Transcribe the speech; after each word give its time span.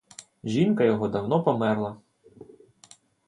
Жінка 0.43 0.83
його 0.83 1.07
давно 1.07 1.43
померла. 1.43 1.97